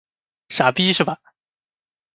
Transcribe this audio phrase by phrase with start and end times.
[0.49, 1.21] 傻逼是吧？